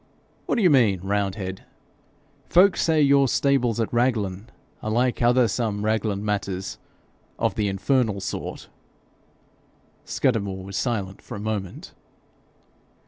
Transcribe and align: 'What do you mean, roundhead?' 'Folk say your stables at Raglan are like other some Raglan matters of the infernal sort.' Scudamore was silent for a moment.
'What 0.47 0.55
do 0.55 0.63
you 0.63 0.71
mean, 0.71 1.01
roundhead?' 1.01 1.63
'Folk 2.49 2.75
say 2.75 3.03
your 3.03 3.27
stables 3.27 3.79
at 3.79 3.93
Raglan 3.93 4.49
are 4.81 4.89
like 4.89 5.21
other 5.21 5.47
some 5.47 5.85
Raglan 5.85 6.25
matters 6.25 6.79
of 7.37 7.53
the 7.53 7.67
infernal 7.67 8.19
sort.' 8.19 8.67
Scudamore 10.03 10.63
was 10.63 10.75
silent 10.75 11.21
for 11.21 11.35
a 11.35 11.39
moment. 11.39 11.93